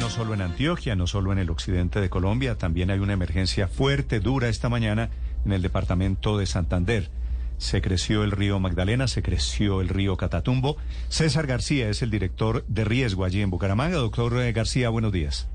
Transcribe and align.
no 0.00 0.08
solo 0.08 0.32
en 0.32 0.40
Antioquia, 0.40 0.96
no 0.96 1.06
solo 1.06 1.30
en 1.30 1.38
el 1.38 1.50
occidente 1.50 2.00
de 2.00 2.08
Colombia, 2.08 2.56
también 2.56 2.90
hay 2.90 3.00
una 3.00 3.12
emergencia 3.12 3.68
fuerte, 3.68 4.18
dura 4.18 4.48
esta 4.48 4.70
mañana 4.70 5.10
en 5.44 5.52
el 5.52 5.60
departamento 5.60 6.38
de 6.38 6.46
Santander. 6.46 7.10
Se 7.58 7.82
creció 7.82 8.24
el 8.24 8.30
río 8.30 8.58
Magdalena, 8.58 9.08
se 9.08 9.22
creció 9.22 9.82
el 9.82 9.90
río 9.90 10.16
Catatumbo. 10.16 10.78
César 11.08 11.46
García 11.46 11.90
es 11.90 12.00
el 12.00 12.10
director 12.10 12.64
de 12.66 12.86
riesgo 12.86 13.26
allí 13.26 13.42
en 13.42 13.50
Bucaramanga. 13.50 13.98
Doctor 13.98 14.40
eh, 14.40 14.52
García, 14.52 14.88
buenos 14.88 15.12
días. 15.12 15.50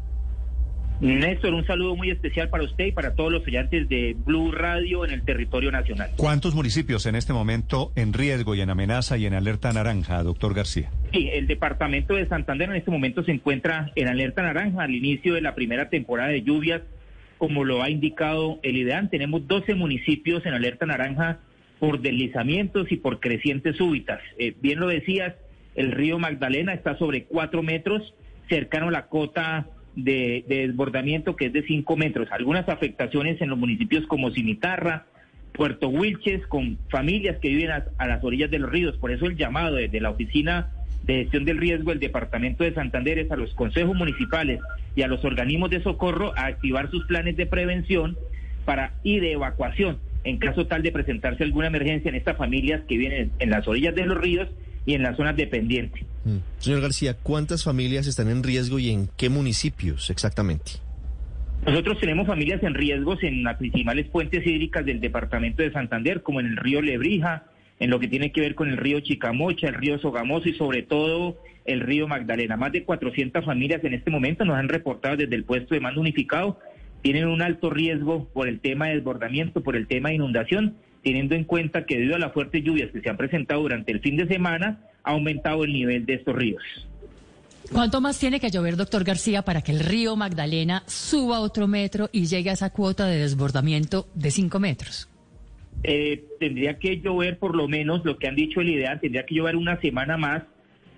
Néstor, 1.02 1.54
un 1.54 1.66
saludo 1.66 1.96
muy 1.96 2.12
especial 2.12 2.50
para 2.50 2.64
usted 2.64 2.86
y 2.86 2.92
para 2.92 3.16
todos 3.16 3.32
los 3.32 3.46
oyentes 3.46 3.90
de 3.90 4.16
Blue 4.26 4.52
Radio 4.52 5.04
en 5.04 5.12
el 5.12 5.24
territorio 5.26 5.72
nacional. 5.72 6.12
¿Cuántos 6.16 6.54
municipios 6.56 7.06
en 7.08 7.16
este 7.16 7.34
momento 7.34 7.92
en 7.96 8.14
riesgo 8.14 8.54
y 8.56 8.62
en 8.62 8.70
amenaza 8.70 9.18
y 9.18 9.26
en 9.26 9.34
alerta 9.34 9.74
naranja, 9.74 10.24
doctor 10.24 10.54
García? 10.54 10.92
Sí, 11.16 11.30
el 11.32 11.48
departamento 11.48 12.16
de 12.16 12.28
Santander 12.28 12.68
en 12.68 12.76
este 12.76 12.92
momento 12.92 13.24
se 13.24 13.32
encuentra 13.32 13.90
en 13.96 14.10
alerta 14.10 14.42
naranja 14.42 14.84
al 14.84 14.94
inicio 14.94 15.34
de 15.34 15.40
la 15.40 15.56
primera 15.56 15.90
temporada 15.90 16.30
de 16.30 16.42
lluvias, 16.42 16.82
como 17.38 17.64
lo 17.64 17.82
ha 17.82 17.90
indicado 17.90 18.60
el 18.64 18.76
IDEAN. 18.76 19.10
Tenemos 19.10 19.48
12 19.48 19.76
municipios 19.76 20.46
en 20.46 20.54
alerta 20.54 20.86
naranja 20.86 21.40
por 21.80 22.02
deslizamientos 22.02 22.92
y 22.92 22.98
por 22.98 23.22
crecientes 23.22 23.78
súbitas. 23.78 24.20
Eh, 24.38 24.58
bien 24.60 24.82
lo 24.82 24.90
decías, 24.90 25.36
el 25.76 25.94
río 25.94 26.20
Magdalena 26.20 26.74
está 26.74 26.98
sobre 26.98 27.24
4 27.24 27.64
metros, 27.64 28.14
cercano 28.50 28.90
a 28.90 28.92
la 28.92 29.08
cota 29.08 29.68
de, 29.96 30.44
desbordamiento 30.46 31.38
que 31.38 31.46
es 31.46 31.54
de 31.54 31.64
5 31.64 31.96
metros. 31.96 32.28
Algunas 32.30 32.68
afectaciones 32.68 33.40
en 33.40 33.48
los 33.48 33.58
municipios 33.58 34.06
como 34.08 34.32
Cimitarra, 34.32 35.06
Puerto 35.54 35.88
Wilches, 35.88 36.46
con 36.48 36.78
familias 36.90 37.38
que 37.42 37.48
viven 37.48 37.72
a, 37.72 38.06
las 38.06 38.22
orillas 38.22 38.52
de 38.52 38.60
los 38.60 38.70
ríos. 38.70 38.98
Por 38.98 39.12
eso 39.12 39.28
el 39.28 39.38
llamado 39.38 39.76
de, 39.76 40.02
la 40.02 40.10
Oficina 40.10 40.74
de 41.06 41.16
Gestión 41.22 41.46
del 41.46 41.58
Riesgo 41.58 41.92
del 41.92 42.00
Departamento 42.00 42.64
de 42.64 42.74
Santander 42.74 43.20
es 43.20 43.32
a 43.32 43.36
los 43.36 43.54
consejos 43.54 43.96
municipales 43.96 44.60
y 44.96 45.04
a 45.04 45.08
los 45.08 45.24
organismos 45.24 45.70
de 45.70 45.84
socorro 45.84 46.34
a 46.38 46.48
activar 46.48 46.90
sus 46.90 47.06
planes 47.06 47.38
de 47.38 47.46
prevención 47.46 48.18
para 48.66 48.94
y 49.04 49.20
de 49.20 49.34
evacuación 49.34 50.00
en 50.26 50.38
caso 50.38 50.66
tal 50.66 50.82
de 50.82 50.92
presentarse 50.92 51.44
alguna 51.44 51.68
emergencia 51.68 52.10
en 52.10 52.16
estas 52.16 52.36
familias 52.36 52.82
que 52.90 52.98
vienen 52.98 53.32
en 53.40 53.50
las 53.52 53.68
orillas 53.68 53.96
de 53.96 54.06
los 54.06 54.18
ríos 54.18 54.50
y 54.86 54.96
en 54.96 55.04
las 55.04 55.16
zonas 55.16 55.38
dependientes. 55.38 56.04
Mm. 56.26 56.38
Señor 56.58 56.82
García, 56.82 57.14
¿cuántas 57.14 57.64
familias 57.64 58.08
están 58.08 58.30
en 58.30 58.44
riesgo 58.44 58.80
y 58.80 58.90
en 58.90 59.08
qué 59.18 59.30
municipios 59.30 60.10
exactamente? 60.10 60.74
Nosotros 61.66 62.00
tenemos 62.00 62.28
familias 62.28 62.62
en 62.64 62.74
riesgos 62.74 63.24
en 63.24 63.44
las 63.44 63.58
principales 63.58 64.08
fuentes 64.12 64.46
hídricas 64.46 64.86
del 64.86 65.00
departamento 65.00 65.64
de 65.64 65.72
Santander, 65.72 66.22
como 66.22 66.40
en 66.40 66.48
el 66.48 66.58
río 66.58 66.82
Lebrija, 66.82 67.46
en 67.80 67.90
lo 67.90 68.00
que 68.00 68.08
tiene 68.08 68.32
que 68.32 68.42
ver 68.42 68.56
con 68.56 68.70
el 68.70 68.78
río 68.78 69.00
Chicamocha, 69.00 69.68
el 69.68 69.76
río 69.76 70.00
Sogamoso 70.00 70.50
y 70.50 70.54
sobre 70.54 70.84
todo 70.84 71.38
el 71.66 71.82
río 71.82 72.08
Magdalena. 72.08 72.58
Más 72.58 72.72
de 72.72 72.84
400 72.84 73.44
familias 73.44 73.84
en 73.84 73.94
este 73.94 74.12
momento 74.12 74.46
nos 74.46 74.58
han 74.58 74.70
reportado 74.70 75.18
desde 75.18 75.36
el 75.36 75.44
puesto 75.44 75.74
de 75.74 75.82
mando 75.82 76.02
unificado, 76.02 76.60
tienen 77.02 77.28
un 77.28 77.42
alto 77.42 77.70
riesgo 77.70 78.28
por 78.34 78.48
el 78.48 78.60
tema 78.60 78.88
de 78.88 78.96
desbordamiento, 78.96 79.62
por 79.62 79.76
el 79.76 79.88
tema 79.88 80.10
de 80.10 80.16
inundación 80.16 80.76
teniendo 81.06 81.36
en 81.36 81.44
cuenta 81.44 81.86
que 81.86 81.98
debido 81.98 82.16
a 82.16 82.20
las 82.20 82.34
fuertes 82.34 82.64
lluvias 82.64 82.92
que 82.92 83.00
se 83.00 83.10
han 83.12 83.16
presentado 83.16 83.62
durante 83.62 83.92
el 83.92 84.00
fin 84.00 84.18
de 84.18 84.28
semana, 84.28 84.80
ha 85.04 85.12
aumentado 85.12 85.64
el 85.64 85.72
nivel 85.72 86.04
de 86.08 86.16
estos 86.16 86.36
ríos. 86.36 86.64
¿Cuánto 87.72 88.02
más 88.02 88.18
tiene 88.18 88.40
que 88.40 88.50
llover, 88.50 88.76
doctor 88.76 89.04
García, 89.04 89.44
para 89.44 89.62
que 89.62 89.72
el 89.72 89.82
río 89.82 90.16
Magdalena 90.16 90.82
suba 90.88 91.42
otro 91.42 91.68
metro 91.68 92.10
y 92.12 92.26
llegue 92.26 92.50
a 92.50 92.54
esa 92.54 92.72
cuota 92.72 93.06
de 93.06 93.20
desbordamiento 93.20 94.08
de 94.16 94.32
cinco 94.32 94.60
metros? 94.60 95.08
Eh, 95.88 96.24
tendría 96.40 96.80
que 96.80 97.00
llover 97.00 97.38
por 97.38 97.56
lo 97.56 97.68
menos, 97.68 98.04
lo 98.04 98.18
que 98.18 98.28
han 98.28 98.36
dicho 98.36 98.60
el 98.60 98.70
ideal, 98.70 99.00
tendría 99.00 99.26
que 99.28 99.36
llover 99.36 99.56
una 99.56 99.80
semana 99.82 100.18
más 100.18 100.42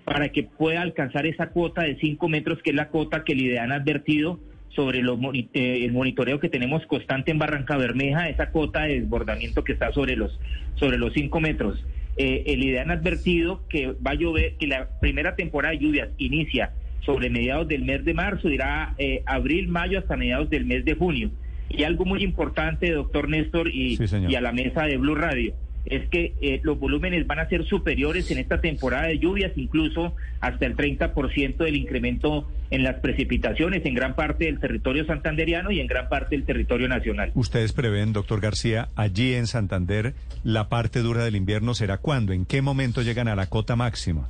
para 0.04 0.30
que 0.30 0.44
pueda 0.44 0.80
alcanzar 0.80 1.26
esa 1.26 1.50
cuota 1.50 1.82
de 1.82 1.96
cinco 1.96 2.30
metros, 2.30 2.62
que 2.62 2.70
es 2.70 2.76
la 2.76 2.88
cuota 2.88 3.22
que 3.22 3.34
el 3.34 3.42
IDEAN 3.42 3.70
ha 3.72 3.74
advertido 3.74 4.40
sobre 4.70 5.02
los, 5.02 5.18
eh, 5.52 5.84
el 5.84 5.92
monitoreo 5.92 6.40
que 6.40 6.48
tenemos 6.48 6.86
constante 6.86 7.30
en 7.30 7.38
Barranca 7.38 7.76
Bermeja, 7.76 8.30
esa 8.30 8.50
cota 8.50 8.84
de 8.84 9.00
desbordamiento 9.00 9.62
que 9.62 9.72
está 9.72 9.92
sobre 9.92 10.16
los, 10.16 10.40
sobre 10.76 10.96
los 10.96 11.12
cinco 11.12 11.38
metros. 11.40 11.84
Eh, 12.16 12.44
el 12.46 12.64
IDEAN 12.64 12.90
ha 12.90 12.94
advertido 12.94 13.60
que 13.68 13.88
va 13.88 14.12
a 14.12 14.14
llover, 14.14 14.54
que 14.54 14.68
la 14.68 14.88
primera 15.00 15.36
temporada 15.36 15.74
de 15.74 15.80
lluvias 15.80 16.08
inicia 16.16 16.72
sobre 17.04 17.28
mediados 17.28 17.68
del 17.68 17.84
mes 17.84 18.06
de 18.06 18.14
marzo, 18.14 18.48
dirá 18.48 18.94
eh, 18.96 19.22
abril, 19.26 19.68
mayo 19.68 19.98
hasta 19.98 20.16
mediados 20.16 20.48
del 20.48 20.64
mes 20.64 20.86
de 20.86 20.94
junio. 20.94 21.30
Y 21.68 21.82
algo 21.84 22.04
muy 22.04 22.22
importante, 22.22 22.90
doctor 22.90 23.28
Néstor, 23.28 23.68
y, 23.68 23.98
y 24.28 24.34
a 24.34 24.40
la 24.40 24.52
mesa 24.52 24.84
de 24.84 24.96
Blue 24.96 25.14
Radio 25.14 25.54
es 25.90 26.08
que 26.08 26.34
eh, 26.40 26.60
los 26.62 26.78
volúmenes 26.78 27.26
van 27.26 27.38
a 27.38 27.48
ser 27.48 27.64
superiores 27.64 28.30
en 28.30 28.38
esta 28.38 28.60
temporada 28.60 29.06
de 29.06 29.18
lluvias, 29.18 29.52
incluso 29.56 30.14
hasta 30.40 30.66
el 30.66 30.76
30% 30.76 31.56
del 31.56 31.76
incremento 31.76 32.46
en 32.70 32.82
las 32.82 32.96
precipitaciones 32.96 33.84
en 33.86 33.94
gran 33.94 34.14
parte 34.14 34.44
del 34.44 34.60
territorio 34.60 35.06
santanderiano 35.06 35.70
y 35.70 35.80
en 35.80 35.86
gran 35.86 36.08
parte 36.08 36.36
del 36.36 36.44
territorio 36.44 36.88
nacional. 36.88 37.32
Ustedes 37.34 37.72
prevén, 37.72 38.12
doctor 38.12 38.40
García, 38.40 38.88
allí 38.96 39.34
en 39.34 39.46
Santander, 39.46 40.14
la 40.44 40.68
parte 40.68 41.00
dura 41.00 41.24
del 41.24 41.36
invierno 41.36 41.74
será 41.74 41.98
cuándo, 41.98 42.32
en 42.32 42.44
qué 42.44 42.60
momento 42.60 43.02
llegan 43.02 43.28
a 43.28 43.36
la 43.36 43.46
cota 43.46 43.76
máxima. 43.76 44.28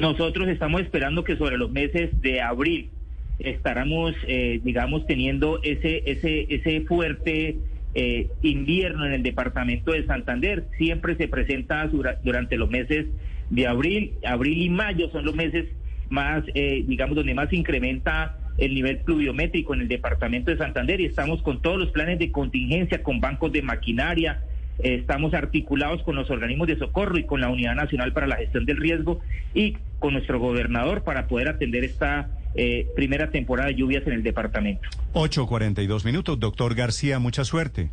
Nosotros 0.00 0.48
estamos 0.48 0.82
esperando 0.82 1.24
que 1.24 1.36
sobre 1.36 1.56
los 1.56 1.70
meses 1.70 2.10
de 2.20 2.40
abril 2.40 2.90
estaremos, 3.38 4.14
eh, 4.26 4.60
digamos, 4.64 5.06
teniendo 5.06 5.60
ese, 5.62 6.02
ese, 6.06 6.46
ese 6.48 6.80
fuerte 6.82 7.56
eh, 7.94 8.28
invierno 8.42 9.06
en 9.06 9.12
el 9.12 9.22
departamento 9.22 9.92
de 9.92 10.06
Santander. 10.06 10.64
Siempre 10.78 11.16
se 11.16 11.28
presenta 11.28 11.88
durante 12.22 12.56
los 12.56 12.70
meses 12.70 13.06
de 13.50 13.66
abril. 13.66 14.12
Abril 14.24 14.62
y 14.62 14.70
mayo 14.70 15.10
son 15.10 15.24
los 15.24 15.34
meses 15.34 15.66
más, 16.08 16.44
eh, 16.54 16.84
digamos, 16.86 17.16
donde 17.16 17.34
más 17.34 17.52
incrementa 17.52 18.38
el 18.58 18.74
nivel 18.74 18.98
pluviométrico 18.98 19.74
en 19.74 19.82
el 19.82 19.88
departamento 19.88 20.50
de 20.50 20.56
Santander 20.56 21.00
y 21.00 21.06
estamos 21.06 21.42
con 21.42 21.60
todos 21.60 21.78
los 21.78 21.90
planes 21.90 22.18
de 22.18 22.30
contingencia, 22.30 23.02
con 23.02 23.20
bancos 23.20 23.52
de 23.52 23.62
maquinaria, 23.62 24.40
eh, 24.78 24.94
estamos 24.94 25.34
articulados 25.34 26.02
con 26.02 26.16
los 26.16 26.30
organismos 26.30 26.66
de 26.66 26.78
socorro 26.78 27.18
y 27.18 27.24
con 27.24 27.40
la 27.40 27.48
Unidad 27.48 27.74
Nacional 27.74 28.12
para 28.12 28.26
la 28.26 28.36
Gestión 28.36 28.64
del 28.64 28.78
Riesgo 28.78 29.20
y 29.54 29.76
con 29.98 30.14
nuestro 30.14 30.38
gobernador 30.38 31.02
para 31.02 31.26
poder 31.28 31.48
atender 31.48 31.84
esta 31.84 32.28
eh, 32.56 32.88
primera 32.96 33.30
temporada 33.30 33.68
de 33.68 33.74
lluvias 33.74 34.06
en 34.06 34.14
el 34.14 34.22
departamento. 34.22 34.88
8.42 35.12 36.04
minutos. 36.04 36.40
Doctor 36.40 36.74
García, 36.74 37.18
mucha 37.18 37.44
suerte. 37.44 37.90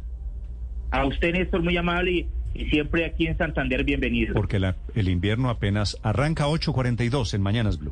A 0.92 1.06
usted, 1.06 1.34
Néstor, 1.34 1.62
muy 1.62 1.76
amable 1.76 2.28
y, 2.54 2.66
siempre 2.70 3.06
aquí 3.06 3.28
en 3.28 3.38
Santander, 3.38 3.84
bienvenido. 3.84 4.34
Porque 4.34 4.62
el 4.96 5.10
invierno 5.10 5.50
apenas 5.50 5.98
arranca 6.04 6.46
8.42 6.46 7.34
en 7.34 7.42
Mañanas 7.42 7.78
Blue. 7.78 7.92